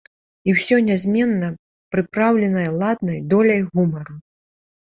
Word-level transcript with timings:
І 0.47 0.53
ўсё 0.55 0.77
нязменна 0.85 1.49
прыпраўленае 1.97 2.67
ладнай 2.81 3.23
доляй 3.35 3.61
гумару. 3.71 4.19